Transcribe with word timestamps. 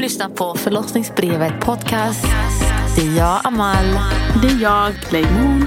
lyssnar 0.00 0.28
på 0.28 0.54
Förlossningsbrevet 0.54 1.60
podcast. 1.60 2.24
Det 2.96 3.02
är 3.02 3.16
jag, 3.16 3.46
Amal. 3.46 3.84
Det 4.42 4.48
är 4.48 4.62
jag, 4.62 4.94
Playmoon. 5.08 5.66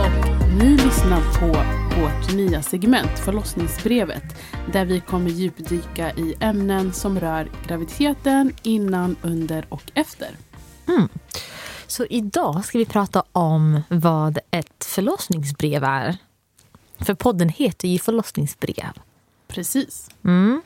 Och 0.00 0.52
ni 0.58 0.70
lyssnar 0.70 1.40
på 1.40 1.46
vårt 2.00 2.34
nya 2.34 2.62
segment 2.62 3.18
Förlossningsbrevet. 3.24 4.22
Där 4.72 4.84
vi 4.84 5.00
kommer 5.00 5.30
djupdyka 5.30 6.12
i 6.12 6.34
ämnen 6.40 6.92
som 6.92 7.20
rör 7.20 7.50
graviditeten 7.66 8.52
innan, 8.62 9.16
under 9.22 9.66
och 9.68 9.90
efter. 9.94 10.28
Så 11.86 12.06
idag 12.06 12.64
ska 12.64 12.78
vi 12.78 12.86
prata 12.86 13.24
om 13.32 13.80
vad 13.88 14.38
ett 14.50 14.84
förlossningsbrev 14.84 15.84
är. 15.84 16.16
För 16.98 17.14
podden 17.14 17.48
heter 17.48 17.88
ju 17.88 17.98
Förlossningsbrev. 17.98 18.92
Precis. 19.48 20.10
Mm. 20.24 20.62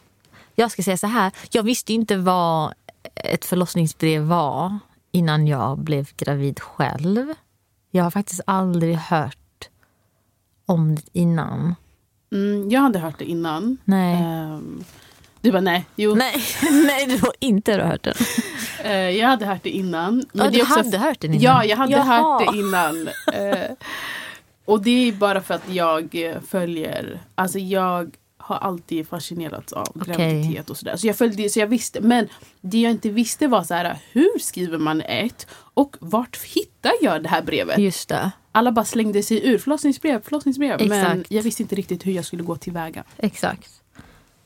Jag 0.54 0.70
ska 0.70 0.82
säga 0.82 0.96
så 0.96 1.06
här, 1.06 1.32
jag 1.50 1.62
visste 1.62 1.92
inte 1.92 2.16
vad 2.16 2.74
ett 3.14 3.44
förlossningsbrev 3.44 4.22
var 4.22 4.78
innan 5.12 5.46
jag 5.46 5.78
blev 5.78 6.08
gravid 6.16 6.60
själv. 6.60 7.34
Jag 7.90 8.04
har 8.04 8.10
faktiskt 8.10 8.40
aldrig 8.46 8.96
hört 8.96 9.68
om 10.66 10.94
det 10.94 11.02
innan. 11.12 11.74
Mm, 12.32 12.70
jag 12.70 12.80
hade 12.80 12.98
hört 12.98 13.18
det 13.18 13.24
innan. 13.24 13.78
Nej. 13.84 14.14
Ehm, 14.14 14.84
du 15.40 15.52
bara 15.52 15.60
nej, 15.60 15.84
jo. 15.96 16.14
Nej, 16.14 16.34
nej 16.86 17.06
du 17.06 17.18
har 17.18 17.32
inte 17.40 17.72
hört 17.72 18.02
den. 18.02 18.14
Eh, 18.84 19.10
jag 19.10 19.28
hade 19.28 19.46
hört 19.46 19.62
det 19.62 19.70
innan. 19.70 20.14
Men 20.32 20.44
Ja, 20.44 20.44
det 20.44 20.50
du 20.50 20.62
också 20.62 20.76
hade 20.76 20.98
hört 20.98 21.20
den 21.20 21.30
innan? 21.34 21.42
Ja, 21.42 21.64
jag 21.64 21.76
hade 21.76 21.92
Jaha. 21.92 22.04
hört 22.04 22.52
det 22.52 22.58
innan. 22.58 23.08
Eh, 23.32 23.70
och 24.64 24.82
det 24.82 25.08
är 25.08 25.12
bara 25.12 25.42
för 25.42 25.54
att 25.54 25.68
jag 25.68 26.16
följer, 26.48 27.20
alltså 27.34 27.58
jag 27.58 28.14
har 28.44 28.56
alltid 28.56 29.08
fascinerats 29.08 29.72
av 29.72 29.86
Okej. 29.94 30.14
graviditet 30.16 30.70
och 30.70 30.76
sådär. 30.76 30.96
Så 30.96 31.06
jag 31.06 31.16
följde 31.16 31.48
så 31.48 31.60
jag 31.60 31.66
visste. 31.66 32.00
Men 32.00 32.28
det 32.60 32.80
jag 32.80 32.90
inte 32.90 33.10
visste 33.10 33.48
var 33.48 33.62
så 33.62 33.74
här, 33.74 33.98
hur 34.12 34.38
skriver 34.38 34.78
man 34.78 35.00
ett? 35.00 35.46
Och 35.74 35.96
vart 36.00 36.42
hittar 36.42 36.92
jag 37.02 37.22
det 37.22 37.28
här 37.28 37.42
brevet? 37.42 37.78
Just 37.78 38.08
det. 38.08 38.30
Alla 38.52 38.72
bara 38.72 38.84
slängde 38.84 39.22
sig 39.22 39.48
ur, 39.48 39.58
förlossningsbrev, 39.58 40.22
förlossningsbrev. 40.22 40.88
Men 40.88 40.92
Exakt. 40.92 41.30
jag 41.30 41.42
visste 41.42 41.62
inte 41.62 41.74
riktigt 41.74 42.06
hur 42.06 42.12
jag 42.12 42.24
skulle 42.24 42.42
gå 42.42 42.56
tillväga. 42.56 43.04
Exakt. 43.16 43.70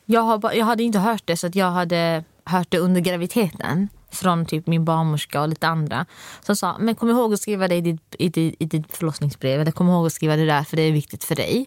Jag, 0.04 0.20
har, 0.20 0.52
jag 0.52 0.66
hade 0.66 0.82
inte 0.82 0.98
hört 0.98 1.22
det, 1.24 1.36
så 1.36 1.50
jag 1.52 1.70
hade 1.70 2.24
hört 2.44 2.70
det 2.70 2.78
under 2.78 3.00
graviditeten 3.00 3.88
från 4.10 4.46
typ 4.46 4.66
min 4.66 4.84
barnmorska 4.84 5.42
och 5.42 5.48
lite 5.48 5.68
andra 5.68 6.06
som 6.42 6.56
sa 6.56 6.76
men 6.78 6.94
kom 6.94 7.10
ihåg 7.10 7.34
att 7.34 7.40
skriva 7.40 7.68
det 7.68 7.74
i 7.74 7.80
ditt, 7.80 8.16
i 8.18 8.28
ditt, 8.28 8.56
i 8.58 8.64
ditt 8.64 8.96
förlossningsbrev. 8.96 9.60
Eller 9.60 9.72
kom 9.72 9.88
ihåg 9.88 10.06
att 10.06 10.12
skriva 10.12 10.36
det 10.36 10.46
där 10.46 10.64
för 10.64 10.76
det 10.76 10.82
är 10.82 10.92
viktigt 10.92 11.24
för 11.24 11.34
dig. 11.34 11.66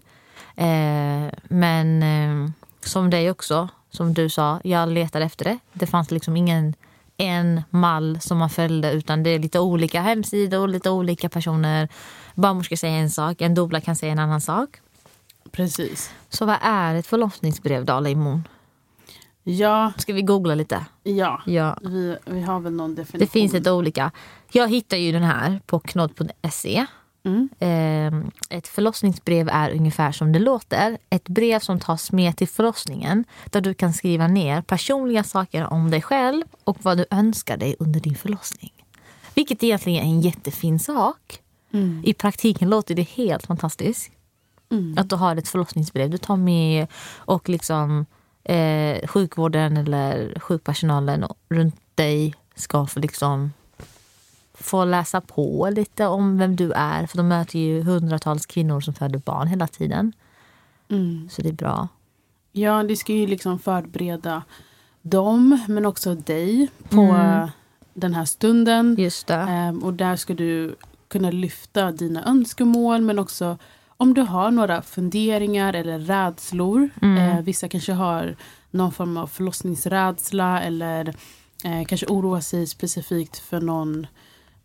Eh, 0.55 1.33
men 1.43 2.03
eh, 2.03 2.51
som 2.81 3.09
dig 3.09 3.31
också, 3.31 3.69
som 3.89 4.13
du 4.13 4.29
sa, 4.29 4.59
jag 4.63 4.89
letade 4.89 5.25
efter 5.25 5.45
det. 5.45 5.59
Det 5.73 5.87
fanns 5.87 6.11
liksom 6.11 6.37
ingen 6.37 6.73
en 7.17 7.61
mall 7.69 8.19
som 8.21 8.37
man 8.37 8.49
följde 8.49 8.91
utan 8.91 9.23
det 9.23 9.29
är 9.29 9.39
lite 9.39 9.59
olika 9.59 10.01
hemsidor, 10.01 10.67
lite 10.67 10.89
olika 10.89 11.29
personer. 11.29 11.89
Barnmorskor 12.35 12.75
säger 12.75 12.99
en 12.99 13.09
sak, 13.09 13.41
en 13.41 13.55
doula 13.55 13.81
kan 13.81 13.95
säga 13.95 14.11
en 14.11 14.19
annan 14.19 14.41
sak. 14.41 14.69
Precis. 15.51 16.11
Så 16.29 16.45
vad 16.45 16.57
är 16.61 16.95
ett 16.95 17.07
förlossningsbrev 17.07 17.85
då, 17.85 17.99
Leimon? 17.99 18.47
Ja, 19.43 19.93
Ska 19.97 20.13
vi 20.13 20.21
googla 20.21 20.55
lite? 20.55 20.85
ja. 21.03 21.41
Ja. 21.45 21.77
Vi, 21.81 22.17
vi 22.25 22.41
har 22.41 22.59
väl 22.59 22.73
någon 22.73 22.95
definition. 22.95 23.19
Det 23.19 23.27
finns 23.31 23.53
lite 23.53 23.71
olika. 23.71 24.11
Jag 24.51 24.67
hittar 24.69 24.97
ju 24.97 25.11
den 25.11 25.23
här 25.23 25.59
på 25.65 25.79
knodd.se. 25.79 26.85
Mm. 27.23 27.49
Eh, 27.59 28.57
Ett 28.57 28.67
förlossningsbrev 28.67 29.49
är 29.49 29.71
ungefär 29.71 30.11
som 30.11 30.31
det 30.31 30.39
låter. 30.39 30.97
Ett 31.09 31.27
brev 31.27 31.59
som 31.59 31.79
tas 31.79 32.11
med 32.11 32.37
till 32.37 32.47
förlossningen 32.47 33.25
där 33.45 33.61
du 33.61 33.73
kan 33.73 33.93
skriva 33.93 34.27
ner 34.27 34.61
personliga 34.61 35.23
saker 35.23 35.73
om 35.73 35.91
dig 35.91 36.01
själv 36.01 36.43
och 36.63 36.77
vad 36.81 36.97
du 36.97 37.05
önskar 37.11 37.57
dig 37.57 37.75
under 37.79 37.99
din 37.99 38.15
förlossning. 38.15 38.71
Vilket 39.35 39.63
egentligen 39.63 40.03
är 40.05 40.09
en 40.09 40.21
jättefin 40.21 40.79
sak. 40.79 41.39
Mm. 41.73 42.01
I 42.05 42.13
praktiken 42.13 42.69
låter 42.69 42.95
det 42.95 43.09
helt 43.09 43.45
fantastiskt. 43.45 44.11
Mm. 44.71 44.97
Att 44.97 45.09
du 45.09 45.15
har 45.15 45.35
ett 45.35 45.47
förlossningsbrev 45.47 46.09
du 46.09 46.17
tar 46.17 46.37
med 46.37 46.87
och 47.15 47.49
liksom 47.49 48.05
eh, 48.43 49.07
sjukvården 49.07 49.77
eller 49.77 50.39
sjukpersonalen 50.39 51.25
runt 51.49 51.75
dig 51.95 52.35
ska 52.55 52.85
få 52.87 52.99
liksom 52.99 53.51
få 54.53 54.85
läsa 54.85 55.21
på 55.21 55.69
lite 55.75 56.05
om 56.07 56.37
vem 56.37 56.55
du 56.55 56.71
är. 56.71 57.05
För 57.07 57.17
de 57.17 57.27
möter 57.27 57.59
ju 57.59 57.81
hundratals 57.83 58.45
kvinnor 58.45 58.81
som 58.81 58.93
föder 58.93 59.19
barn 59.19 59.47
hela 59.47 59.67
tiden. 59.67 60.13
Mm. 60.89 61.29
Så 61.31 61.41
det 61.41 61.49
är 61.49 61.53
bra. 61.53 61.87
Ja, 62.51 62.83
det 62.83 62.95
ska 62.95 63.13
ju 63.13 63.27
liksom 63.27 63.59
förbereda 63.59 64.43
dem, 65.01 65.59
men 65.67 65.85
också 65.85 66.15
dig 66.15 66.69
på 66.89 67.01
Mm. 67.01 67.49
den 67.93 68.13
här 68.13 68.25
stunden. 68.25 68.95
Just 68.99 69.27
det. 69.27 69.33
Ehm, 69.35 69.79
och 69.83 69.93
där 69.93 70.15
ska 70.15 70.33
du 70.33 70.75
kunna 71.07 71.31
lyfta 71.31 71.91
dina 71.91 72.25
önskemål, 72.25 73.01
men 73.01 73.19
också 73.19 73.57
om 73.97 74.13
du 74.13 74.21
har 74.21 74.51
några 74.51 74.81
funderingar 74.81 75.73
eller 75.73 75.99
rädslor. 75.99 76.89
Mm. 77.01 77.17
Eh, 77.17 77.41
vissa 77.43 77.69
kanske 77.69 77.93
har 77.93 78.35
någon 78.71 78.91
form 78.91 79.17
av 79.17 79.27
förlossningsrädsla 79.27 80.61
eller 80.61 81.07
eh, 81.63 81.85
kanske 81.87 82.05
oroar 82.07 82.39
sig 82.41 82.67
specifikt 82.67 83.37
för 83.37 83.61
någon 83.61 84.07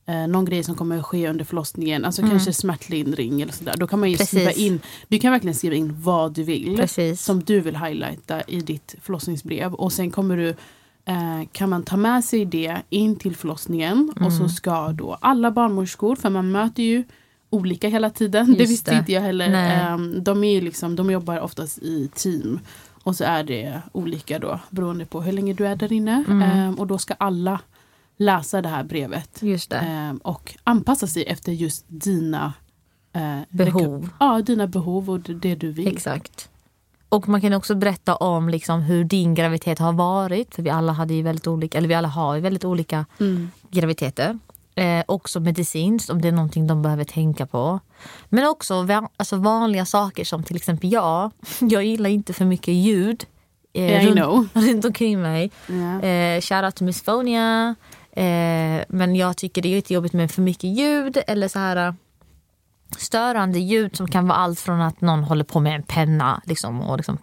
eh, 0.06 0.26
någon 0.26 0.44
grej 0.44 0.62
som 0.64 0.74
kommer 0.74 0.98
att 0.98 1.06
ske 1.06 1.28
under 1.28 1.44
förlossningen, 1.44 2.04
alltså 2.04 2.22
Mm. 2.22 2.30
kanske 2.30 2.52
smärtlindring 2.52 3.42
eller 3.42 3.52
sådär. 3.52 3.74
Då 3.76 3.86
kan 3.86 4.00
man 4.00 4.10
ju 4.10 4.16
Precis. 4.16 4.28
skriva 4.28 4.52
in, 4.52 4.80
du 5.08 5.18
kan 5.18 5.32
verkligen 5.32 5.54
skriva 5.54 5.74
in 5.74 6.00
vad 6.02 6.32
du 6.34 6.42
vill 6.42 6.76
Precis. 6.76 7.22
som 7.22 7.42
du 7.42 7.60
vill 7.60 7.76
highlighta 7.76 8.42
i 8.42 8.60
ditt 8.60 8.94
förlossningsbrev. 9.02 9.74
Och 9.74 9.92
sen 9.92 10.10
kommer 10.10 10.36
du, 10.36 10.48
eh, 11.04 11.48
kan 11.52 11.70
man 11.70 11.82
ta 11.82 11.96
med 11.96 12.24
sig 12.24 12.44
det 12.44 12.76
in 12.90 13.16
till 13.16 13.36
förlossningen 13.36 14.10
och 14.16 14.20
Mm. 14.20 14.30
så 14.38 14.48
ska 14.48 14.88
då 14.88 15.16
alla 15.20 15.50
barnmorskor, 15.50 16.16
för 16.16 16.30
man 16.30 16.50
möter 16.50 16.82
ju 16.82 17.04
olika 17.50 17.88
hela 17.88 18.10
tiden. 18.10 18.52
det 18.52 18.58
Just 18.60 18.70
visste 18.72 18.90
det. 18.90 18.98
inte 18.98 19.12
jag 19.12 19.20
heller. 19.22 19.48
Eh, 19.92 19.98
de, 19.98 20.44
är 20.44 20.52
ju 20.52 20.60
liksom, 20.60 20.96
de 20.96 21.10
jobbar 21.10 21.40
oftast 21.40 21.78
i 21.78 22.10
team. 22.14 22.60
Och 23.02 23.16
så 23.16 23.24
är 23.24 23.44
det 23.44 23.80
olika 23.92 24.38
då 24.38 24.60
beroende 24.70 25.04
på 25.04 25.22
hur 25.22 25.32
länge 25.32 25.52
du 25.54 25.66
är 25.66 25.76
där 25.76 25.92
inne. 25.92 26.24
Mm. 26.28 26.42
Eh, 26.68 26.80
och 26.80 26.86
då 26.86 26.98
ska 26.98 27.14
alla 27.14 27.60
läsa 28.18 28.62
det 28.62 28.68
här 28.68 28.84
brevet. 28.84 29.40
Det. 29.40 29.72
Eh, 29.76 30.12
och 30.22 30.54
anpassa 30.64 31.06
sig 31.06 31.24
efter 31.26 31.52
just 31.52 31.84
dina 31.88 32.52
eh, 33.12 33.38
Behov. 33.48 34.08
Ja, 34.20 34.40
dina 34.42 34.66
behov 34.66 35.10
och 35.10 35.20
det, 35.20 35.54
du 35.54 35.72
vill. 35.72 35.88
Exakt. 35.88 36.48
Och 37.08 37.28
man 37.28 37.40
kan 37.40 37.52
också 37.52 37.74
berätta 37.74 38.16
om 38.16 38.48
liksom 38.48 38.80
hur 38.82 39.04
din 39.04 39.34
graviditet 39.34 39.78
har 39.78 39.92
varit. 39.92 40.54
För 40.54 40.62
vi 40.62 40.70
alla 40.70 40.92
hade 40.92 41.14
ju 41.14 41.22
väldigt 41.22 41.46
olika, 41.46 41.78
eller 41.78 41.88
vi 41.88 41.94
alla 41.94 42.08
har 42.08 42.34
ju 42.34 42.40
väldigt 42.40 42.64
olika 42.64 43.06
Mm. 43.20 43.50
graviditeter. 43.70 44.38
Eh, 44.74 45.04
också 45.08 45.40
medicinskt 45.40 46.10
om 46.10 46.22
det 46.22 46.28
är 46.28 46.32
någonting 46.32 46.66
de 46.66 46.82
behöver 46.82 47.04
tänka 47.04 47.46
på. 47.46 47.80
Men 48.28 48.46
också 48.46 48.82
va- 48.82 49.08
alltså 49.16 49.36
vanliga 49.36 49.84
saker 49.84 50.24
som 50.24 50.42
till 50.42 50.56
exempel 50.56 50.92
jag. 50.92 51.30
Jag 51.60 51.84
gillar 51.84 52.10
inte 52.10 52.32
för 52.32 52.44
mycket 52.44 52.74
ljud 52.74 53.24
eh, 53.72 53.82
Yeah, 53.82 54.06
runt, 54.34 54.50
runt 54.54 54.84
omkring 54.84 55.22
mig. 55.22 55.50
Ja. 55.66 56.00
Eh, 56.08 56.40
Shoutout 56.40 56.74
till 56.76 56.86
Miss 56.86 57.02
Fonia. 57.02 57.74
Eh, 58.16 58.84
men 58.88 59.16
jag 59.16 59.36
tycker 59.36 59.62
det 59.62 59.68
är 59.68 59.74
jättejobbigt 59.74 60.14
med 60.14 60.30
för 60.30 60.42
mycket 60.42 60.78
ljud 60.78 61.18
eller 61.26 61.48
så 61.48 61.58
här 61.58 61.76
eh, 61.76 61.94
störande 62.98 63.58
ljud 63.58 63.96
som 63.96 64.10
kan 64.10 64.28
vara 64.28 64.38
allt 64.38 64.60
från 64.60 64.80
att 64.80 65.00
någon 65.00 65.24
håller 65.24 65.44
på 65.44 65.60
med 65.60 65.74
en 65.74 65.82
penna 65.82 66.42
liksom, 66.46 66.80
och 66.80 66.96
liksom 66.96 67.18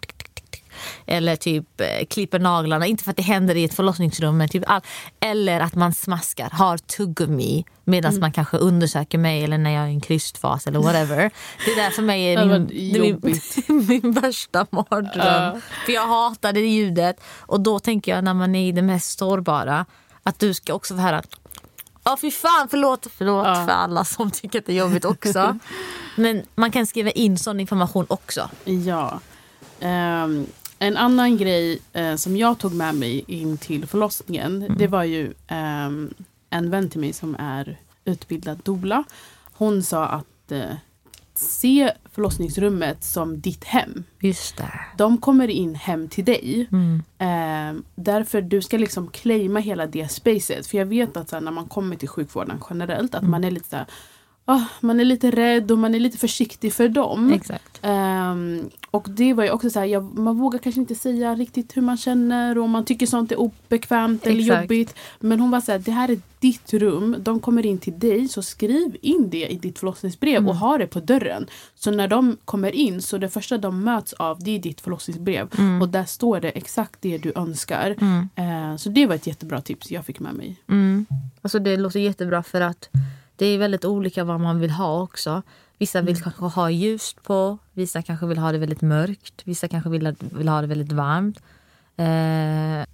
eller 1.06 1.36
typ 1.36 1.80
eh, 1.80 2.06
klipper 2.10 2.38
naglarna, 2.38 2.86
inte 2.86 3.04
för 3.04 3.10
att 3.10 3.16
det 3.16 3.22
händer 3.22 3.54
i 3.54 3.64
ett 3.64 3.74
förlossningsrum 3.74 4.36
men 4.36 4.48
typ 4.48 4.62
all, 4.66 4.80
eller 5.20 5.60
att 5.60 5.74
man 5.74 5.92
smaskar, 5.92 6.50
har 6.52 6.78
tuggummi 6.78 7.64
medan 7.84 8.10
Mm. 8.10 8.20
man 8.20 8.32
kanske 8.32 8.56
undersöker 8.56 9.18
mig 9.18 9.44
eller 9.44 9.58
när 9.58 9.70
jag 9.70 9.84
är 9.84 9.88
i 9.88 9.90
en 9.90 10.00
krystfas 10.00 10.66
eller 10.66 10.78
whatever. 10.78 11.30
Det 11.66 11.74
där 11.74 11.90
för 11.90 12.02
mig 12.02 12.34
är 12.34 12.46
min, 12.46 12.66
min, 12.72 13.04
jobbigt. 13.04 13.68
min 13.68 14.12
värsta 14.12 14.66
mardröm. 14.70 15.26
Ja. 15.26 15.56
För 15.86 15.92
jag 15.92 16.06
hatar 16.06 16.52
det 16.52 16.60
ljudet 16.60 17.20
och 17.38 17.60
då 17.60 17.78
tänker 17.78 18.14
jag 18.14 18.24
när 18.24 18.34
man 18.34 18.54
är 18.54 18.68
i 18.68 18.72
det 18.72 18.82
mest 18.82 19.18
sårbara 19.18 19.86
att 20.24 20.38
du 20.38 20.54
ska 20.54 20.74
också 20.74 20.94
få 20.94 21.00
höra 21.00 21.22
Ja 22.04 22.16
fy 22.20 22.30
fan, 22.30 22.68
förlåt, 22.70 23.06
förlåt 23.16 23.46
Ja. 23.46 23.54
för 23.66 23.72
alla 23.72 24.04
som 24.04 24.30
tycker 24.30 24.58
att 24.58 24.66
det 24.66 24.72
är 24.72 24.76
jobbigt 24.76 25.04
också. 25.04 25.58
Men 26.16 26.42
man 26.54 26.70
kan 26.70 26.86
skriva 26.86 27.10
in 27.10 27.38
sån 27.38 27.60
information 27.60 28.06
också. 28.08 28.50
Ja. 28.64 29.20
Ehm, 29.80 30.46
en 30.78 30.96
annan 30.96 31.36
grej 31.36 31.78
eh, 31.92 32.16
som 32.16 32.36
jag 32.36 32.58
tog 32.58 32.74
med 32.74 32.94
mig 32.94 33.24
in 33.26 33.58
till 33.58 33.86
förlossningen, 33.86 34.62
Mm. 34.62 34.78
det 34.78 34.86
var 34.86 35.04
ju 35.04 35.34
ehm, 35.46 36.14
en 36.50 36.70
vän 36.70 36.90
till 36.90 37.00
mig 37.00 37.12
som 37.12 37.36
är 37.38 37.78
utbildad 38.04 38.60
doula. 38.64 39.04
Hon 39.52 39.82
sa 39.82 40.06
att 40.06 40.52
eh, 40.52 40.70
se 41.38 41.92
förlossningsrummet 42.12 43.04
som 43.04 43.40
ditt 43.40 43.64
hem. 43.64 44.04
Just 44.20 44.56
det. 44.56 44.80
De 44.98 45.18
kommer 45.18 45.48
in 45.48 45.74
hem 45.74 46.08
till 46.08 46.24
dig. 46.24 46.68
Mm. 46.72 47.02
Eh, 47.18 47.82
därför 47.94 48.42
du 48.42 48.62
ska 48.62 48.76
liksom 48.78 49.08
claima 49.10 49.60
hela 49.60 49.86
det 49.86 50.08
spacet. 50.10 50.66
För 50.66 50.78
jag 50.78 50.86
vet 50.86 51.16
att 51.16 51.28
så 51.28 51.36
här, 51.36 51.40
när 51.40 51.52
man 51.52 51.66
kommer 51.66 51.96
till 51.96 52.08
sjukvården 52.08 52.62
generellt 52.70 53.14
att 53.14 53.22
Mm. 53.22 53.30
man 53.30 53.44
är 53.44 53.50
lite 53.50 53.68
så 53.68 53.76
här, 53.76 53.86
ah, 54.44 54.60
man 54.80 55.00
är 55.00 55.04
lite 55.04 55.30
rädd 55.30 55.70
och 55.70 55.78
man 55.78 55.94
är 55.94 56.00
lite 56.00 56.18
försiktig 56.18 56.72
för 56.72 56.88
dem. 56.88 57.32
Exakt. 57.32 57.78
Ehm, 58.32 58.70
och 58.90 59.06
det 59.10 59.32
var 59.34 59.44
ju 59.44 59.50
också 59.50 59.70
så 59.70 59.78
här, 59.78 59.86
jag, 59.86 60.18
man 60.18 60.38
vågar 60.38 60.58
kanske 60.58 60.80
inte 60.80 60.94
säga 60.94 61.34
riktigt 61.34 61.76
hur 61.76 61.82
man 61.82 61.96
känner 61.96 62.58
och 62.58 62.64
om 62.64 62.70
man 62.70 62.84
tycker 62.84 63.06
sånt 63.06 63.32
är 63.32 63.36
obekvämt 63.40 64.26
eller 64.26 64.40
Exakt. 64.40 64.62
jobbigt. 64.62 64.94
Men 65.20 65.40
hon 65.40 65.50
var 65.50 65.60
så 65.60 65.72
här, 65.72 65.78
det 65.78 65.90
här 65.90 66.10
är 66.10 66.18
ditt 66.38 66.72
rum, 66.74 67.16
de 67.18 67.40
kommer 67.40 67.66
in 67.66 67.78
till 67.78 67.98
dig 67.98 68.28
så 68.28 68.42
skriv 68.42 68.96
in 69.02 69.30
det 69.30 69.46
i 69.46 69.56
ditt 69.56 69.78
förlossningsbrev 69.78 70.34
Mm. 70.36 70.48
och 70.48 70.56
ha 70.56 70.78
det 70.78 70.86
på 70.86 71.00
dörren. 71.00 71.46
Så 71.74 71.90
när 71.90 72.08
de 72.08 72.36
kommer 72.44 72.70
in 72.74 73.02
så 73.02 73.18
det 73.18 73.28
första 73.28 73.58
de 73.58 73.84
möts 73.84 74.12
av 74.12 74.38
det 74.40 74.50
är 74.50 74.58
ditt 74.58 74.80
förlossningsbrev. 74.80 75.48
Mm. 75.58 75.82
Och 75.82 75.88
där 75.88 76.04
står 76.04 76.40
det 76.40 76.50
exakt 76.50 77.02
det 77.02 77.18
du 77.18 77.32
önskar. 77.36 77.90
Eh, 78.34 78.76
så 78.76 78.88
det 78.88 79.06
var 79.06 79.14
ett 79.14 79.26
jättebra 79.26 79.60
tips 79.60 79.90
jag 79.90 80.04
fick 80.04 80.20
med 80.20 80.34
mig. 80.34 80.56
Mm. 80.68 81.06
Alltså 81.42 81.58
det 81.58 81.76
låter 81.76 82.00
jättebra 82.00 82.42
för 82.42 82.60
att 82.60 82.88
det 83.36 83.46
är 83.46 83.58
väldigt 83.58 83.84
olika 83.84 84.24
vad 84.24 84.40
man 84.40 84.60
vill 84.60 84.70
ha 84.70 85.02
också. 85.02 85.42
Vissa 85.78 86.00
vill 86.00 86.22
kanske 86.22 86.44
ha 86.44 86.70
ljust 86.70 87.22
på, 87.22 87.58
vissa 87.72 88.02
kanske 88.02 88.26
vill 88.26 88.38
ha 88.38 88.52
det 88.52 88.58
väldigt 88.58 88.82
mörkt, 88.82 89.42
vissa 89.44 89.68
kanske 89.68 89.90
vill, 89.90 90.16
vill 90.18 90.48
ha 90.48 90.60
det 90.60 90.66
väldigt 90.66 90.92
varmt. 90.92 91.40
Eh, 91.96 92.86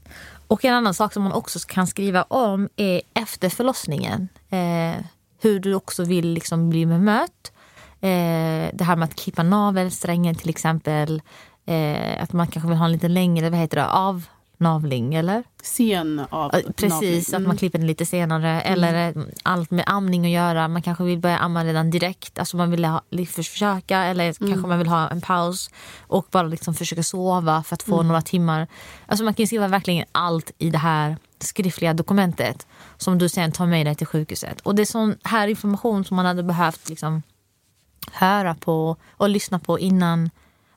och 0.46 0.64
en 0.64 0.75
annan 0.75 0.94
sak 0.94 1.12
som 1.12 1.22
man 1.22 1.32
också 1.32 1.58
kan 1.66 1.87
skriva 1.87 2.22
om 2.22 2.69
är 2.76 3.02
efter 3.14 3.48
förlossningen. 3.48 4.28
Eh, 4.48 5.04
hur 5.40 5.60
du 5.60 5.75
också 5.75 6.04
vill 6.04 6.28
liksom 6.28 6.70
bli 6.70 6.87
bemött. 6.87 7.52
Eh, 8.00 8.70
det 8.72 8.84
här 8.84 8.96
med 8.96 9.04
att 9.04 9.14
klippa 9.14 9.42
navelsträngen 9.42 10.34
till 10.34 10.50
exempel. 10.50 11.22
Eh, 11.66 12.22
att 12.22 12.32
man 12.32 12.46
kanske 12.46 12.69
vill 12.69 12.78
ha 12.78 12.84
en 12.84 12.92
lite 12.92 13.08
längre, 13.08 13.50
vad 13.50 13.58
heter 13.58 13.76
det, 13.76 13.87
avnavling 14.60 15.14
eller? 15.14 15.44
Sen 15.62 16.26
av 16.30 16.50
Precis, 16.76 17.28
att 17.28 17.34
Mm. 17.34 17.48
man 17.48 17.56
klipper 17.56 17.78
den 17.78 17.86
lite 17.86 18.06
senare. 18.06 18.60
Eller 18.60 19.08
eh, 19.08 19.22
allt 19.42 19.70
med 19.70 19.84
amning 19.86 20.24
att 20.26 20.30
göra. 20.30 20.68
Man 20.68 20.82
kanske 20.82 21.04
vill 21.04 21.18
börja 21.18 21.38
amma 21.38 21.64
redan 21.64 21.90
direkt. 21.90 22.38
Alltså 22.38 22.56
man 22.56 22.70
vill 22.70 22.84
ha, 22.84 23.02
försöka 23.28 23.98
eller 24.04 24.32
kanske 24.32 24.68
man 24.68 24.78
vill 24.78 24.88
ha 24.88 25.08
en 25.08 25.20
paus 25.20 25.70
och 26.08 26.26
bara 26.30 26.42
liksom 26.42 26.74
försöka 26.74 27.02
sova 27.02 27.62
för 27.62 27.74
att 27.74 27.82
få 27.82 28.02
några 28.02 28.22
timmar. 28.22 28.66
Alltså 29.06 29.24
man 29.24 29.34
kan 29.34 29.46
skriva 29.46 29.68
verkligen 29.68 30.06
allt 30.12 30.52
i 30.58 30.70
det 30.70 30.78
här 30.78 31.16
skriftliga 31.38 31.94
dokumentet 31.94 32.66
som 32.96 33.18
du 33.18 33.28
sen 33.28 33.52
tar 33.52 33.66
med 33.66 33.86
dig 33.86 33.94
till 33.94 34.06
sjukhuset. 34.06 34.60
Och 34.60 34.74
det 34.74 34.82
är 34.82 34.86
sån 34.86 35.16
här 35.24 35.48
information 35.48 36.04
som 36.04 36.16
man 36.16 36.26
hade 36.26 36.42
behövt 36.42 36.88
liksom 36.88 37.22
höra 38.12 38.54
på 38.54 38.96
och 39.10 39.28
lyssna 39.28 39.58
på 39.58 39.78
innan 39.78 40.30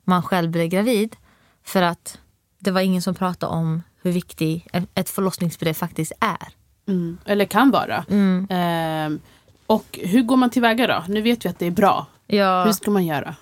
man 0.04 0.22
själv 0.22 0.50
blev 0.50 0.66
gravid. 0.68 1.16
För 1.64 1.82
att 1.82 2.18
det 2.64 2.70
var 2.70 2.80
ingen 2.80 3.02
som 3.02 3.14
pratade 3.14 3.52
om 3.52 3.82
hur 4.02 4.12
viktig 4.12 4.66
ett 4.94 5.10
förlossningsbrev 5.10 5.72
faktiskt 5.74 6.12
är. 6.20 6.48
Mm. 6.88 7.18
Eller 7.24 7.44
kan 7.44 7.70
vara. 7.70 8.04
Mm. 8.10 8.46
Ehm, 8.50 9.20
och 9.66 9.98
hur 10.02 10.22
går 10.22 10.36
man 10.36 10.50
tillväga 10.50 10.86
då? 10.86 11.04
Nu 11.08 11.22
vet 11.22 11.44
vi 11.44 11.48
att 11.48 11.58
det 11.58 11.66
är 11.66 11.70
bra. 11.70 12.06
Ja, 12.26 12.64
Hur 12.64 12.72
ska 12.72 12.90
man 12.90 13.06
göra? 13.06 13.34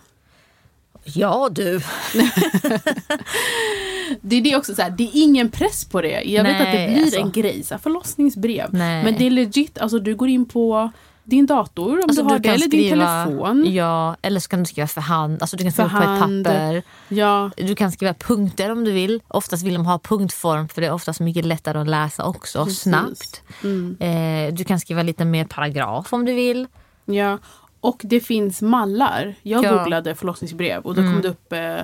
ja 1.05 1.49
du. 1.53 1.81
Det 4.21 4.37
är 4.37 4.41
det 4.43 4.57
också, 4.57 4.75
så 4.75 4.83
här, 4.83 4.91
det 4.91 5.03
är 5.05 5.11
ingen 5.13 5.51
press 5.51 5.85
på 5.85 6.01
det. 6.03 6.23
Jag 6.23 6.45
vet 6.45 6.53
att 6.61 6.67
det 6.67 6.73
Nej, 6.73 6.89
blir 6.95 7.03
alltså. 7.03 7.21
en 7.21 7.33
grej, 7.33 7.63
så 7.63 7.75
här, 7.75 7.79
förlossningsbrev. 7.79 8.69
Nej. 8.73 9.05
Men 9.05 9.15
det 9.19 9.27
är 9.27 9.31
legit, 9.31 9.79
alltså 9.79 9.99
du 9.99 10.15
går 10.15 10.29
in 10.29 10.47
på 10.47 10.91
din 11.25 11.47
dator 11.47 11.93
om 11.99 12.05
Alltså, 12.09 12.23
du 12.23 12.29
har 12.29 12.39
det, 12.39 12.45
kan 12.45 12.55
eller 12.55 12.69
din 12.69 12.91
telefon. 12.91 13.73
Ja, 13.73 14.17
eller 14.23 14.41
så 14.41 14.49
kan 14.49 14.59
du 14.59 14.65
skriva 14.67 14.87
för 14.89 15.01
hand. 15.01 15.39
Alltså, 15.43 15.57
du 15.57 15.65
kan 15.65 15.73
För 15.73 15.89
skriva 15.89 16.07
på 16.07 16.13
ett 16.13 16.21
papper. 16.45 16.83
Ja, 17.09 17.51
Du 17.57 17.75
kan 17.75 17.93
skriva 17.93 18.15
punkter 18.15 18.73
om 18.73 18.85
du 18.85 18.93
vill. 18.93 19.21
Oftast 19.29 19.63
vill 19.67 19.75
de 19.75 19.87
ha 19.87 19.99
punktform 19.99 20.69
för 20.69 20.81
det 20.81 20.87
är 20.87 20.93
oftast 20.93 21.21
mycket 21.21 21.45
lättare 21.45 21.79
att 21.79 21.89
läsa 21.89 22.25
också 22.25 22.65
Precis. 22.65 22.81
snabbt. 22.81 23.43
Mm. 23.65 23.97
Eh, 24.01 24.55
du 24.55 24.65
kan 24.65 24.81
skriva 24.81 25.03
lite 25.03 25.25
mer 25.25 25.45
paragraf 25.45 26.13
om 26.13 26.25
du 26.25 26.35
vill. 26.35 26.67
ja. 27.05 27.39
Och 27.81 28.01
det 28.05 28.21
finns 28.21 28.63
mallar. 28.63 29.35
Jag 29.43 29.65
Ja. 29.65 29.69
Mm. 29.69 29.79
googlade 29.85 30.15
förlossningsbrev 30.15 30.83
och 30.83 30.95
då 30.95 31.03
kom 31.03 31.21
det 31.23 31.29
upp 31.29 31.53
eh, 31.53 31.77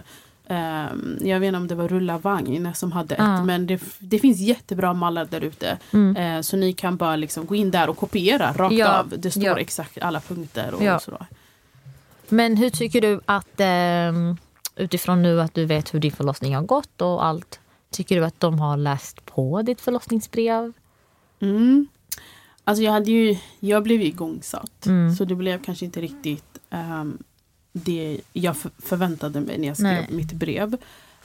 ehm, 0.48 1.18
jag 1.20 1.40
vet 1.40 1.46
inte 1.48 1.56
om 1.56 1.68
det 1.68 1.74
var 1.74 1.88
Rulla 1.88 2.18
Vagn 2.18 2.74
som 2.74 2.92
hade 2.92 3.14
ett. 3.14 3.20
Ja. 3.20 3.44
Men 3.44 3.66
det, 3.66 3.82
det 3.98 4.18
finns 4.18 4.38
jättebra 4.38 4.92
mallar 4.94 5.24
där 5.24 5.40
ute. 5.40 5.78
Mm. 5.92 6.16
Eh, 6.16 6.40
så 6.42 6.56
ni 6.56 6.72
kan 6.72 6.96
bara 6.96 7.16
liksom 7.16 7.46
gå 7.46 7.54
in 7.54 7.70
där 7.70 7.88
och 7.90 7.96
kopiera 7.96 8.52
rakt 8.52 8.74
Ja, 8.74 8.98
av. 8.98 9.14
Det 9.18 9.30
står 9.30 9.44
ja. 9.44 9.58
exakt 9.58 9.98
alla 10.02 10.20
punkter 10.20 10.74
och 10.74 10.82
Ja. 10.82 10.98
sådär. 10.98 11.26
Men 12.28 12.56
hur 12.56 12.70
tycker 12.70 13.00
du 13.00 13.20
att 13.26 13.60
eh, 13.60 14.34
utifrån 14.76 15.22
nu 15.22 15.40
att 15.40 15.54
du 15.54 15.64
vet 15.64 15.94
hur 15.94 16.00
din 16.00 16.12
förlossning 16.12 16.54
har 16.54 16.62
gått 16.62 17.00
och 17.00 17.24
allt. 17.26 17.60
Tycker 17.90 18.16
du 18.16 18.24
att 18.24 18.40
de 18.40 18.58
har 18.60 18.76
läst 18.76 19.26
på 19.26 19.62
ditt 19.62 19.80
förlossningsbrev? 19.80 20.72
Mm. 21.40 21.86
Alltså 22.64 22.82
jag 22.82 22.92
hade 22.92 23.10
ju, 23.10 23.36
jag 23.60 23.82
blev 23.82 24.00
ju 24.00 24.06
igångsatt. 24.06 24.86
Mm. 24.86 25.14
Så 25.14 25.24
det 25.24 25.34
blev 25.34 25.62
kanske 25.64 25.84
inte 25.84 26.00
riktigt 26.00 26.58
ehm, 26.70 27.18
det 27.84 28.20
jag 28.32 28.56
för, 28.56 28.70
förväntade 28.78 29.40
mig 29.40 29.58
när 29.58 29.68
jag 29.68 29.76
skrev 29.76 29.92
Nej. 29.92 30.06
mitt 30.10 30.32
brev. 30.32 30.76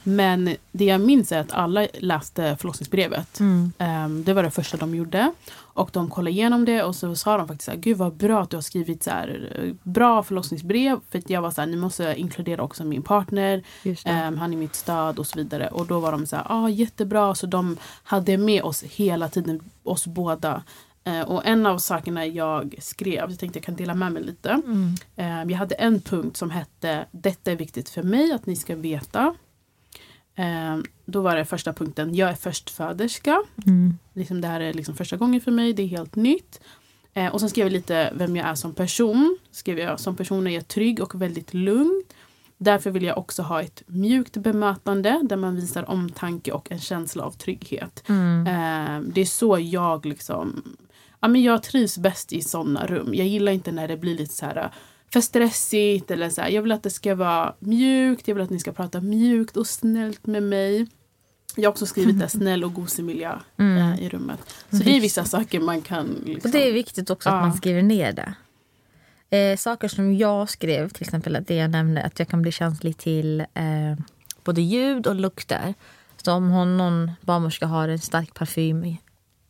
Men 0.06 0.56
det 0.72 0.84
jag 0.84 1.00
minns 1.00 1.32
är 1.32 1.40
att 1.40 1.52
alla 1.52 1.86
läste 1.98 2.56
förlossningsbrevet. 2.56 3.40
Mm. 3.40 3.72
Ehm, 3.78 4.24
det 4.24 4.32
var 4.32 4.42
det 4.42 4.50
första 4.50 4.76
de 4.76 4.94
gjorde. 4.94 5.32
Och 5.56 5.90
de 5.92 6.10
kollade 6.10 6.30
igenom 6.30 6.64
det 6.64 6.82
och 6.82 6.96
så 6.96 7.16
sa 7.16 7.36
de 7.36 7.48
faktiskt 7.48 7.64
så 7.64 7.70
här, 7.70 7.78
Gud 7.78 7.96
vad 7.96 8.14
bra 8.14 8.42
att 8.42 8.50
du 8.50 8.56
har 8.56 8.62
skrivit 8.62 9.02
så 9.02 9.10
här, 9.10 9.74
bra 9.82 10.22
förlossningsbrev. 10.22 11.00
För 11.10 11.22
jag 11.26 11.42
var 11.42 11.50
så 11.50 11.60
här, 11.60 11.68
ni 11.68 11.76
måste 11.76 12.14
inkludera 12.16 12.62
också 12.62 12.84
min 12.84 13.02
partner. 13.02 13.62
Ehm, 14.04 14.38
han 14.38 14.52
är 14.52 14.56
mitt 14.56 14.74
stöd 14.74 15.18
och 15.18 15.26
så 15.26 15.38
vidare. 15.38 15.68
Och 15.68 15.86
då 15.86 16.00
var 16.00 16.12
de 16.12 16.26
så 16.26 16.36
här, 16.36 16.46
ah, 16.48 16.68
jättebra. 16.68 17.34
Så 17.34 17.46
de 17.46 17.76
hade 18.02 18.36
med 18.36 18.62
oss 18.62 18.82
hela 18.82 19.28
tiden, 19.28 19.60
oss 19.82 20.06
båda. 20.06 20.62
Eh, 21.04 21.20
och 21.20 21.46
en 21.46 21.66
av 21.66 21.78
sakerna 21.78 22.26
jag 22.26 22.74
skrev, 22.78 23.30
jag 23.30 23.38
tänkte 23.38 23.58
jag 23.58 23.64
kan 23.64 23.76
dela 23.76 23.94
med 23.94 24.12
mig 24.12 24.22
lite. 24.22 24.50
Mm. 24.50 25.50
Jag 25.50 25.58
hade 25.58 25.74
en 25.74 26.00
punkt 26.00 26.36
som 26.36 26.50
hette, 26.50 27.06
detta 27.10 27.52
är 27.52 27.56
viktigt 27.56 27.88
för 27.88 28.02
mig 28.02 28.32
att 28.32 28.46
ni 28.46 28.56
ska 28.56 28.76
veta. 28.76 29.34
Ehm, 30.36 30.84
då 31.04 31.20
var 31.20 31.36
det 31.36 31.44
första 31.44 31.72
punkten, 31.72 32.14
jag 32.14 32.30
är 32.30 32.34
förstföderska. 32.34 33.42
Mm. 33.66 33.98
Liksom 34.12 34.40
det 34.40 34.48
här 34.48 34.60
är 34.60 34.72
liksom 34.72 34.94
första 34.94 35.16
gången 35.16 35.40
för 35.40 35.50
mig, 35.50 35.72
det 35.72 35.82
är 35.82 35.86
helt 35.86 36.16
nytt. 36.16 36.60
Eh, 37.14 37.32
och 37.32 37.40
sen 37.40 37.50
skrev 37.50 37.66
jag 37.66 37.72
lite 37.72 38.12
vem 38.14 38.36
jag 38.36 38.46
är 38.46 38.54
som 38.54 38.74
person. 38.74 39.38
Skrev 39.50 39.78
jag, 39.78 40.00
som 40.00 40.16
person 40.16 40.46
är 40.46 40.50
jag 40.50 40.68
trygg 40.68 41.00
och 41.00 41.22
väldigt 41.22 41.54
lugn. 41.54 42.02
Därför 42.58 42.90
vill 42.90 43.02
jag 43.02 43.18
också 43.18 43.42
ha 43.42 43.62
ett 43.62 43.82
mjukt 43.86 44.36
bemötande 44.36 45.20
där 45.22 45.36
man 45.36 45.56
visar 45.56 45.90
omtanke 45.90 46.52
och 46.52 46.72
en 46.72 46.78
känsla 46.78 47.24
av 47.24 47.30
trygghet. 47.30 48.04
Mm. 48.08 48.46
Eh, 48.46 49.12
det 49.12 49.20
är 49.20 49.24
så 49.24 49.58
jag 49.58 50.06
liksom... 50.06 50.76
Ja, 51.24 51.28
men 51.28 51.42
jag 51.42 51.62
trivs 51.62 51.98
bäst 51.98 52.32
i 52.32 52.40
sådana 52.42 52.86
rum. 52.86 53.14
Jag 53.14 53.26
gillar 53.26 53.52
inte 53.52 53.72
när 53.72 53.88
det 53.88 53.96
blir 53.96 54.16
lite 54.16 54.34
så 54.34 54.46
här 54.46 54.56
eh, 54.56 54.66
för 55.12 55.20
stressigt. 55.20 56.10
Eller 56.10 56.30
så 56.30 56.40
här. 56.40 56.48
Jag 56.48 56.62
vill 56.62 56.72
att 56.72 56.82
det 56.82 56.90
ska 56.90 57.14
vara 57.14 57.54
mjukt. 57.58 58.28
Jag 58.28 58.34
vill 58.34 58.44
att 58.44 58.50
ni 58.50 58.58
ska 58.60 58.72
prata 58.72 59.00
mjukt 59.00 59.56
och 59.56 59.66
snällt 59.66 60.26
med 60.26 60.42
mig. 60.42 60.86
Jag 61.56 61.64
har 61.64 61.70
också 61.70 61.86
skrivit 61.86 62.18
där 62.18 62.26
snäll 62.38 62.64
och 62.64 62.74
gosig 62.74 63.04
miljö 63.04 63.38
Mm. 63.58 63.76
eh, 63.92 64.02
i 64.02 64.08
rummet. 64.08 64.38
Så 64.70 64.76
det 64.76 64.96
är 64.96 65.00
vissa 65.00 65.24
saker 65.24 65.60
man 65.60 65.82
kan... 65.82 66.06
Liksom, 66.26 66.48
Och 66.48 66.52
det 66.52 66.68
är 66.68 66.72
viktigt 66.72 67.10
också 67.10 67.28
att 67.28 67.34
Ja. 67.34 67.40
man 67.40 67.56
skriver 67.56 67.82
ner 67.82 68.12
det. 68.12 68.34
Eh, 69.36 69.56
saker 69.56 69.88
som 69.88 70.16
jag 70.16 70.50
skrev, 70.50 70.88
till 70.88 71.02
exempel 71.02 71.36
att 71.36 71.46
det 71.46 71.54
jag 71.54 71.70
nämnde, 71.70 72.02
att 72.02 72.18
jag 72.18 72.28
kan 72.28 72.42
bli 72.42 72.52
känslig 72.52 72.96
till 72.98 73.40
eh, 73.40 74.04
både 74.44 74.62
ljud 74.62 75.06
och 75.06 75.14
lukter. 75.14 75.74
Så 76.16 76.32
om 76.32 76.50
hon, 76.50 76.76
någon 76.76 77.10
barnmorska 77.20 77.66
har 77.66 77.88
en 77.88 77.98
stark 77.98 78.34
parfym, 78.34 78.96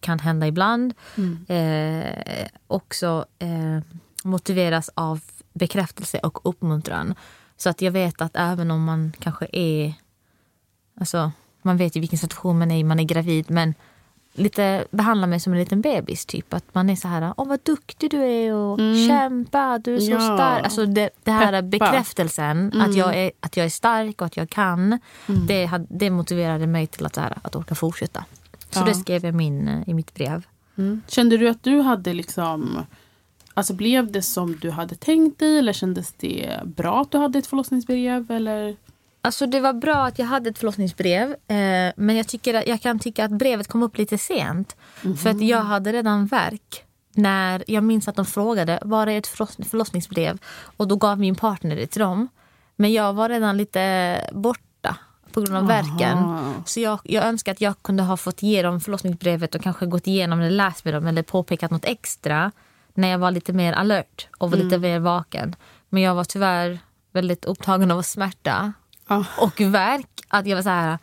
kan 0.04 0.18
hända 0.18 0.46
ibland. 0.46 0.94
Mm. 1.16 1.44
Eh, 1.48 2.46
också 2.66 3.24
eh, 3.38 3.78
motiveras 4.24 4.90
av 4.94 5.20
bekräftelse 5.52 6.18
och 6.18 6.38
uppmuntran. 6.50 7.14
Så 7.56 7.68
att 7.70 7.82
jag 7.82 7.92
vet 7.92 8.20
att 8.20 8.36
även 8.36 8.70
om 8.70 8.84
man 8.84 9.12
kanske 9.18 9.46
är... 9.52 9.94
Alltså, 11.00 11.32
man 11.62 11.76
vet 11.76 11.96
ju 11.96 12.00
vilken 12.00 12.18
situation 12.18 12.58
man 12.58 12.70
är 12.70 12.78
i, 12.78 12.84
man 12.84 13.00
är 13.00 13.04
gravid 13.04 13.50
men 13.50 13.74
lite 14.36 14.84
behandla 14.90 15.26
mig 15.26 15.40
som 15.40 15.52
en 15.52 15.58
liten 15.58 15.80
bebis. 15.80 16.26
typ 16.26 16.54
Att 16.54 16.64
man 16.74 16.90
är 16.90 16.96
så 16.96 17.08
här, 17.08 17.34
åh 17.36 17.48
vad 17.48 17.60
duktig 17.62 18.10
du 18.10 18.22
är 18.24 18.54
och 18.54 18.78
Mm. 18.78 19.08
kämpa, 19.08 19.78
du 19.78 19.94
är 19.94 20.00
så 20.00 20.10
Ja. 20.12 20.20
stark. 20.20 20.64
Alltså 20.64 20.86
det, 20.86 21.10
det 21.24 21.30
här 21.30 21.52
Peppa. 21.52 21.62
bekräftelsen, 21.62 22.70
Mm. 22.72 22.80
att, 22.90 22.96
jag 22.96 23.14
är, 23.16 23.30
att 23.40 23.56
jag 23.56 23.66
är 23.66 23.70
stark 23.70 24.20
och 24.20 24.26
att 24.26 24.36
jag 24.36 24.50
kan. 24.50 24.98
Mm. 25.28 25.46
Det, 25.46 25.70
det 25.90 26.10
motiverade 26.10 26.66
mig 26.66 26.86
till 26.86 27.06
att, 27.06 27.14
så 27.14 27.20
här, 27.20 27.38
att 27.42 27.56
orka 27.56 27.74
fortsätta. 27.74 28.24
Så 28.74 28.80
Ja. 28.80 28.84
det 28.84 28.94
skrev 28.94 29.24
jag 29.24 29.34
min, 29.34 29.68
eh, 29.68 29.88
i 29.88 29.94
mitt 29.94 30.14
brev. 30.14 30.46
Mm. 30.78 31.02
Kände 31.08 31.36
du 31.36 31.48
att 31.48 31.62
du 31.62 31.80
hade 31.80 32.12
liksom... 32.12 32.80
Alltså 33.54 33.74
blev 33.74 34.12
det 34.12 34.22
som 34.22 34.56
du 34.56 34.70
hade 34.70 34.94
tänkt 34.94 35.38
dig 35.38 35.58
eller 35.58 35.72
kändes 35.72 36.12
det 36.12 36.60
bra 36.64 37.00
att 37.00 37.10
du 37.10 37.18
hade 37.18 37.38
ett 37.38 37.46
förlossningsbrev? 37.46 38.30
Eller? 38.30 38.76
Alltså 39.20 39.46
det 39.46 39.60
var 39.60 39.72
bra 39.72 39.94
att 40.06 40.18
jag 40.18 40.26
hade 40.26 40.50
ett 40.50 40.58
förlossningsbrev. 40.58 41.30
Eh, 41.30 41.92
men 41.96 42.16
jag, 42.16 42.28
tycker 42.28 42.54
att, 42.54 42.66
jag 42.66 42.80
kan 42.80 42.98
tycka 42.98 43.24
att 43.24 43.30
brevet 43.30 43.68
kom 43.68 43.82
upp 43.82 43.98
lite 43.98 44.18
sent. 44.18 44.76
För 45.22 45.30
att 45.30 45.42
jag 45.42 45.60
hade 45.60 45.92
redan 45.92 46.26
verk. 46.26 46.84
När 47.16 47.64
jag 47.66 47.84
minns 47.84 48.08
att 48.08 48.16
de 48.16 48.26
frågade 48.26 48.78
var 48.82 49.06
är 49.06 49.18
ett 49.18 49.26
förloss- 49.26 49.68
förlossningsbrev. 49.70 50.38
Och 50.76 50.88
då 50.88 50.96
gav 50.96 51.18
min 51.20 51.34
partner 51.34 51.76
det 51.76 51.86
till 51.86 52.00
dem. 52.00 52.28
Men 52.76 52.92
jag 52.92 53.12
var 53.12 53.28
redan 53.28 53.56
lite 53.56 54.20
borta 54.32 54.60
på 55.34 55.40
grund 55.40 55.56
av 55.56 55.66
verken. 55.66 56.18
Aha. 56.18 56.52
Så 56.66 56.80
jag, 56.80 56.98
jag 57.04 57.24
önskar 57.24 57.52
att 57.52 57.60
jag 57.60 57.82
kunde 57.82 58.02
ha 58.02 58.16
fått 58.16 58.42
ge 58.42 58.62
dem 58.62 58.80
förlossningsbrevet 58.80 59.54
och 59.54 59.62
kanske 59.62 59.86
gått 59.86 60.06
igenom 60.06 60.40
eller 60.40 60.50
läst 60.50 60.84
med 60.84 60.94
dem 60.94 61.06
eller 61.06 61.22
påpekat 61.22 61.70
något 61.70 61.84
extra 61.84 62.52
när 62.94 63.08
jag 63.08 63.18
var 63.18 63.30
lite 63.30 63.52
mer 63.52 63.72
alert 63.72 64.28
och 64.38 64.50
var 64.50 64.58
lite 64.58 64.78
mer 64.78 64.98
vaken. 64.98 65.56
Men 65.88 66.02
jag 66.02 66.14
var 66.14 66.24
tyvärr 66.24 66.78
väldigt 67.12 67.44
upptagen 67.44 67.90
av 67.90 68.02
smärta 68.02 68.72
Ja. 69.08 69.24
och 69.38 69.60
värk. 69.60 70.06
Att 70.28 70.46
jag 70.46 70.56
var 70.56 70.62
så 70.62 70.68
här... 70.68 70.98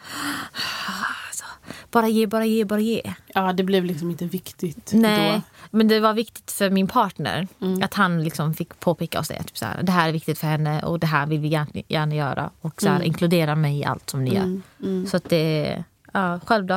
Bara 1.92 2.08
ge, 2.08 2.28
bara 2.28 2.46
ge, 2.46 2.66
bara 2.66 2.80
ge. 2.80 3.14
ja, 3.34 3.54
det 3.54 3.64
blev 3.64 3.86
liksom 3.86 4.12
inte 4.12 4.26
viktigt 4.26 4.92
Nej, 4.94 5.34
då. 5.36 5.42
men 5.78 5.88
det 5.88 6.00
var 6.00 6.14
viktigt 6.14 6.52
för 6.52 6.70
min 6.70 6.88
partner 6.88 7.48
Mm. 7.62 7.84
att 7.84 7.94
han 7.94 8.24
liksom 8.24 8.54
fick 8.54 8.80
påpeka 8.80 9.20
och 9.20 9.26
säga 9.26 9.44
typ 9.44 9.58
så 9.58 9.66
här, 9.66 9.84
det 9.84 9.92
här 9.92 10.08
är 10.10 10.14
viktigt 10.14 10.40
för 10.40 10.48
henne 10.48 10.82
och 10.84 11.00
det 11.00 11.08
här 11.08 11.26
vill 11.28 11.40
vi 11.40 11.48
gärna, 11.48 11.82
gärna 11.88 12.16
göra. 12.16 12.50
Och 12.62 12.82
så 12.82 12.90
här, 12.90 13.02
inkludera 13.02 13.56
mig 13.56 13.80
i 13.80 13.86
allt 13.86 14.10
som 14.10 14.24
ni 14.24 14.34
gör. 14.36 14.44
Mm, 14.44 14.62
mm. 14.84 15.08
Så 15.08 15.18
att 15.18 15.30
det, 15.30 15.84
ja, 16.14 16.40
själv 16.46 16.66
då? 16.66 16.76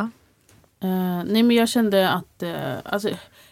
Eh, 0.81 1.25
nej 1.27 1.43
men 1.43 1.51
jag 1.51 1.69
kände 1.69 2.11
att, 2.11 2.43
uh, 2.43 2.75
alltså, 2.85 3.09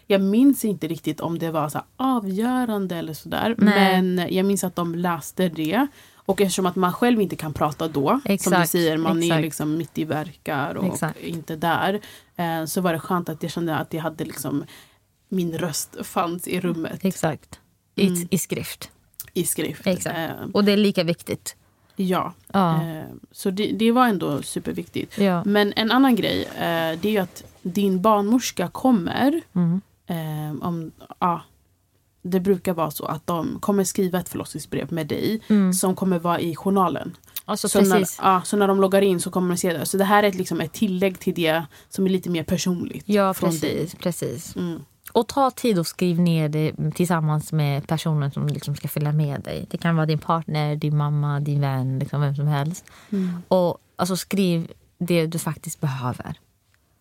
jag 0.06 0.20
minns 0.20 0.64
inte 0.64 0.88
riktigt 0.88 1.20
om 1.20 1.38
det 1.38 1.50
var 1.50 1.68
så 1.68 1.80
avgörande 1.96 2.96
eller 2.96 3.14
sådär. 3.14 3.54
Men 3.58 4.26
jag 4.30 4.46
minns 4.46 4.64
att 4.64 4.76
de 4.76 4.94
läste 4.94 5.48
det. 5.48 5.86
Och 6.26 6.40
eftersom 6.40 6.66
att 6.66 6.76
man 6.76 6.92
själv 6.92 7.20
inte 7.20 7.36
kan 7.36 7.52
prata 7.52 7.88
då, 7.88 8.08
som 8.08 8.20
du 8.24 8.32
Exakt, 8.34 8.70
säger, 8.70 8.96
man 8.96 9.18
är 9.22 9.26
exakt. 9.26 9.42
liksom 9.42 9.76
mitt 9.76 9.98
i 9.98 10.04
verkar 10.04 10.74
och 10.74 10.86
Exakt. 10.86 11.20
inte 11.20 11.56
där. 11.56 12.00
eh, 12.36 12.64
så 12.64 12.80
var 12.80 12.92
det 12.92 12.98
skönt 12.98 13.28
att 13.28 13.42
jag 13.42 13.52
kände 13.52 13.76
att 13.76 13.92
jag 13.94 14.02
hade 14.02 14.24
liksom, 14.24 14.64
min 15.28 15.58
röst 15.58 15.96
fanns 16.06 16.48
i 16.48 16.60
rummet 16.60 17.04
Exakt. 17.04 17.60
I, 17.94 18.06
Mm. 18.08 18.28
I 18.30 18.38
skrift. 18.38 18.90
i 19.32 19.44
skrift. 19.44 19.86
Exakt. 19.86 20.18
Eh, 20.18 20.46
Och 20.52 20.64
det 20.64 20.72
är 20.72 20.76
lika 20.76 21.04
viktigt. 21.04 21.56
ja, 21.96 22.32
eh, 22.54 23.04
så 23.32 23.50
det, 23.50 23.72
det 23.72 23.92
var 23.92 24.06
ändå 24.08 24.42
superviktigt. 24.42 25.18
ja. 25.18 25.42
Men 25.46 25.72
en 25.76 25.90
annan 25.90 26.16
grej, 26.16 26.48
det 27.00 27.04
är 27.08 27.10
ju 27.12 27.18
att 27.18 27.44
din 27.62 28.02
barnmorska 28.02 28.68
kommer 28.68 29.40
Mm. 29.54 29.80
Om, 30.62 30.92
ja, 31.18 31.42
det 32.22 32.40
brukar 32.40 32.72
vara 32.74 32.90
så 32.90 33.04
att 33.04 33.26
de 33.26 33.58
kommer 33.60 33.84
skriva 33.84 34.20
ett 34.20 34.28
förlossningsbrev 34.28 34.92
med 34.92 35.06
dig 35.06 35.40
Mm. 35.48 35.72
som 35.72 35.96
kommer 35.96 36.18
vara 36.18 36.40
i 36.40 36.56
journalen. 36.56 37.16
Alltså 37.44 37.68
så, 37.68 37.80
när, 37.80 38.04
ja, 38.22 38.42
så 38.44 38.56
när 38.56 38.68
de 38.68 38.80
loggar 38.80 39.02
in 39.02 39.20
så 39.20 39.30
kommer 39.30 39.48
de 39.48 39.56
se 39.56 39.72
det. 39.72 39.86
Så 39.86 39.96
det 39.96 40.04
här 40.04 40.22
är 40.22 40.28
ett, 40.28 40.34
liksom 40.34 40.60
ett 40.60 40.72
tillägg 40.72 41.18
till 41.18 41.34
det 41.34 41.64
som 41.88 42.04
är 42.06 42.10
lite 42.10 42.30
mer 42.30 42.44
personligt. 42.44 43.04
Ja, 43.06 43.34
från 43.34 43.50
precis. 43.50 43.94
precis. 43.94 44.56
Mm. 44.56 44.80
Och 45.12 45.28
ta 45.28 45.50
tid 45.50 45.78
och 45.78 45.86
skriv 45.86 46.20
ner 46.20 46.48
det 46.48 46.72
tillsammans 46.94 47.52
med 47.52 47.86
personen 47.86 48.30
som 48.30 48.46
liksom 48.46 48.76
ska 48.76 48.88
följa 48.88 49.12
med 49.12 49.40
dig. 49.40 49.66
Det 49.70 49.78
kan 49.78 49.96
vara 49.96 50.06
din 50.06 50.18
partner, 50.18 50.76
din 50.76 50.96
mamma, 50.96 51.40
din 51.40 51.60
vän, 51.60 51.98
liksom 51.98 52.20
vem 52.20 52.34
som 52.36 52.46
helst. 52.46 52.84
Mm. 53.10 53.42
Och 53.48 53.78
alltså, 53.96 54.16
skriv 54.16 54.72
det 54.98 55.26
du 55.26 55.38
faktiskt 55.38 55.80
behöver. 55.80 56.34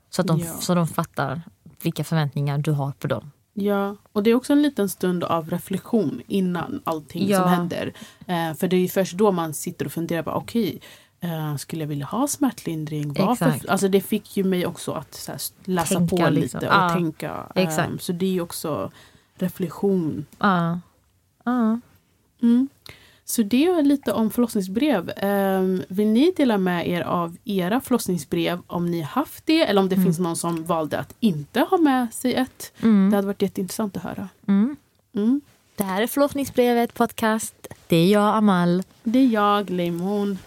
Så 0.09 0.21
att 0.21 0.27
de, 0.27 0.39
Ja. 0.39 0.45
så 0.59 0.75
de 0.75 0.87
fattar 0.87 1.41
vilka 1.83 2.03
förväntningar 2.03 2.57
du 2.57 2.71
har 2.71 2.91
på 2.91 3.07
dem. 3.07 3.31
Ja, 3.53 3.96
och 4.12 4.24
det 4.24 4.29
är 4.29 4.36
också 4.36 4.53
en 4.53 4.62
liten 4.62 4.89
stund 4.89 5.24
av 5.24 5.50
reflektion 5.50 6.22
innan 6.27 6.81
allting 6.84 7.27
Ja. 7.27 7.39
som 7.39 7.50
händer. 7.50 7.93
Eh, 8.27 8.53
för 8.53 8.67
det 8.67 8.75
är 8.75 8.79
ju 8.81 8.88
först 8.88 9.13
då 9.13 9.31
man 9.31 9.53
sitter 9.53 9.86
och 9.86 9.91
funderar 9.91 10.24
på 10.24 10.31
okej, 10.31 10.81
eh, 11.20 11.55
skulle 11.55 11.81
jag 11.81 11.88
vilja 11.88 12.05
ha 12.05 12.27
smärtlindring? 12.27 13.13
Varför? 13.13 13.46
Exakt. 13.48 13.70
Alltså 13.70 13.88
det 13.88 14.01
fick 14.01 14.38
ju 14.38 14.43
mig 14.43 14.65
också 14.65 14.91
att 14.91 15.13
så 15.13 15.31
här, 15.31 15.41
läsa 15.63 15.96
Tänka 15.96 16.15
på 16.15 16.29
liksom. 16.29 16.60
lite 16.60 16.67
och 16.70 16.75
Ja, 16.84 16.89
tänka. 16.93 17.51
Eh, 17.55 17.98
så 18.00 18.12
det 18.12 18.38
är 18.38 18.41
också 18.41 18.91
reflektion 19.36 20.25
Ja. 20.39 20.79
Ja. 21.43 21.79
Mm. 22.41 22.70
Så 23.25 23.43
det 23.43 23.65
är 23.65 23.83
lite 23.83 24.13
om 24.13 24.31
förlossningsbrev. 24.31 25.11
Um, 25.23 25.83
vill 25.87 26.07
ni 26.07 26.33
dela 26.37 26.57
med 26.57 26.87
er 26.87 27.01
av 27.01 27.37
era 27.45 27.81
förlossningsbrev 27.81 28.59
om 28.67 28.91
ni 28.91 29.01
haft 29.01 29.45
det 29.45 29.61
eller 29.61 29.81
om 29.81 29.89
det 29.89 29.95
finns 29.95 30.19
någon 30.19 30.35
som 30.35 30.63
valde 30.63 30.99
att 30.99 31.15
inte 31.19 31.59
ha 31.59 31.77
med 31.77 32.13
sig 32.13 32.33
ett? 32.33 32.73
Mm. 32.81 33.09
Det 33.09 33.15
hade 33.15 33.27
varit 33.27 33.41
jätteintressant 33.41 33.97
att 33.97 34.03
höra. 34.03 34.29
Mm. 34.47 34.75
Mm. 35.15 35.41
Det 35.75 35.83
här 35.83 36.01
är 36.01 36.07
förlossningsbrevet 36.07 36.93
podcast. 36.93 37.67
Det 37.87 37.95
är 37.97 38.07
jag, 38.07 38.35
Amal. 38.35 38.83
Det 39.03 39.19
är 39.19 39.27
jag, 39.27 39.69
Leimon. 39.69 40.37